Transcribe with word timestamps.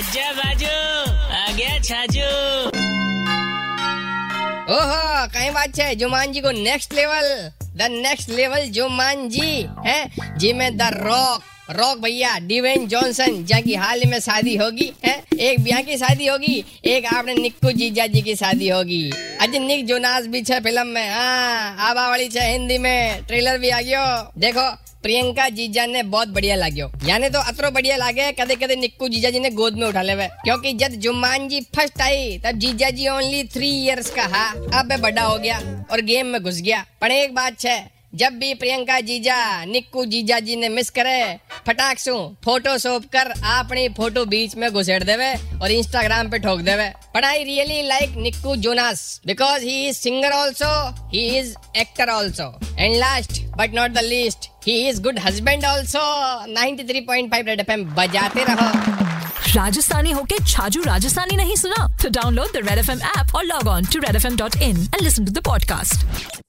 अज्जा 0.00 0.30
बाजू 0.32 0.66
आ 0.66 1.50
गया 1.56 1.78
छाजू। 1.78 2.28
ओहो, 4.74 5.26
कहीं 5.28 5.50
बात 5.50 5.78
है 5.78 5.94
जुमान 5.94 6.32
जी 6.32 6.40
को 6.40 6.50
next 6.58 6.94
level 6.94 7.28
the 7.76 7.88
next 7.92 8.30
level 8.30 8.64
Jumanji 9.28 9.50
है। 9.86 9.98
जी 10.38 10.52
में 10.52 10.76
द 10.76 10.88
रॉक 10.94 11.42
रॉक 11.70 11.98
भैया 11.98 12.38
डिवेन 12.38 12.86
जॉनसन 12.88 13.44
जहाँ 13.44 13.76
हाल 13.78 14.04
में 14.06 14.18
शादी 14.20 14.56
होगी, 14.56 14.90
है। 15.04 15.14
एक 15.40 15.60
ब्याह 15.64 15.82
की 15.82 15.96
शादी 15.96 16.26
होगी, 16.26 16.64
एक 16.84 17.06
आपने 17.06 17.34
निक्कू 17.34 17.72
जीजा 17.72 18.06
जी 18.06 18.22
की 18.22 18.34
शादी 18.36 18.68
होगी। 18.68 19.10
अजय 19.40 19.58
निक 19.58 19.86
जोनास 19.86 20.26
भी 20.26 20.42
छे 20.42 20.60
फ़िल्म 20.60 20.86
में 20.86 21.08
हाँ 21.10 21.76
आबा 21.90 22.08
वाली 22.08 22.28
छे 22.28 22.50
हिंदी 22.52 22.78
में, 22.78 23.26
ट्रेलर 23.26 23.58
भी 23.58 23.70
आ 23.70 23.80
गयो। 23.80 24.06
देखो 24.40 24.70
प्रियंका 25.02 25.48
जीजा 25.48 25.84
ने 25.86 26.02
बहुत 26.04 26.28
बढ़िया 26.28 26.56
लाग्यो 26.56 26.90
यानी 27.06 27.28
तो 27.28 27.38
अतरो 27.40 27.70
बढ़िया 27.70 27.96
लागे 27.96 28.30
कदे 28.40 28.56
कदे 28.56 28.76
निक्कू 28.76 29.08
जीजा 29.08 29.30
जी 29.30 29.40
ने 29.40 29.50
गोद 29.50 29.74
में 29.74 29.86
उठा 29.88 30.02
लेवे। 30.02 30.26
क्योंकि 30.44 30.72
जब 30.72 30.98
जुम्मान 31.00 31.48
जी 31.48 31.60
फ़र्स्ट 31.76 32.00
आई, 32.02 32.38
तब 32.38 32.58
जीजा 32.58 32.90
जी 32.90 33.08
ओनली 33.08 33.44
थ्री 33.44 33.70
इयर्स 33.76 34.10
का 34.10 34.24
हा। 34.34 34.48
अब 34.80 34.98
बड़ा 35.00 35.22
हो 35.22 35.38
गया 35.38 35.58
और 35.92 36.00
गेम 36.02 36.26
में 36.26 36.42
घुस 36.42 36.60
गया। 36.60 36.84
पर 37.00 37.10
एक 37.12 37.34
बात 37.34 37.64
है 37.66 37.78
जब 38.14 38.32
भी 38.34 38.54
प्रियंका 38.54 38.98
जीजा, 39.00 39.64
निक्कू 39.64 40.04
जीजा 40.04 40.38
जी 40.40 40.54
ने 40.56 40.68
मिस 40.68 40.88
करे, 40.90 41.36
फटाक 41.66 41.98
सु 41.98 42.14
फ़ोटो 42.44 42.76
सोप 42.78 43.04
कर 43.12 43.30
अपनी 43.50 43.88
फ़ोटो 43.88 44.24
बीच 44.26 44.56
में 44.56 44.70
घुसेड़ 44.70 45.02
देवे 45.04 45.32
और 45.58 45.70
इंस्टाग्राम 45.70 46.30
पे 46.30 46.38
ठोक 46.38 46.60
देवे। 46.60 46.88
पर 47.14 47.24
I 47.24 47.44
really 47.44 47.82
like 47.82 48.16
Nick 48.16 48.56
Jonas 48.56 49.20
because 49.26 49.64
he 49.64 49.86
is 49.88 49.96
singer 49.98 50.32
also 50.32 50.72
he 51.08 51.26
is 51.38 51.54
actor 51.76 52.10
also 52.10 52.48
and 52.79 52.95
last 52.95 53.41
but 53.57 53.73
not 53.75 53.91
the 53.91 54.03
least 54.03 54.49
he 54.67 54.77
is 54.89 55.01
good 55.03 55.19
husband 55.19 55.65
also 55.65 55.99
93.5 56.53 57.45
red 57.47 57.59
FM 57.59 57.83
बजाते 57.95 58.43
रहो 58.49 59.03
राजस्थानी 59.55 60.11
होके 60.11 60.43
छाजू 60.45 60.81
राजस्थानी 60.83 61.35
नहीं 61.37 61.55
सुना 61.55 61.87
तो 62.03 62.09
download 62.11 62.51
the 62.53 62.67
red 62.69 62.79
F 62.79 62.89
M 62.89 63.01
app 63.17 63.35
और 63.35 63.45
log 63.45 63.67
on 63.67 63.85
to 63.93 63.99
red 63.99 64.15
F 64.15 64.25
M 64.25 64.37
dot 64.37 64.55
in 64.61 64.77
and 64.77 65.01
listen 65.01 65.25
to 65.25 65.31
the 65.31 65.43
podcast 65.45 66.43